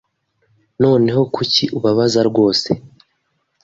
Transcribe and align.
Noneho 0.83 1.21
kuki 1.35 1.63
ubabaza 1.77 2.19
rwose? 2.29 2.69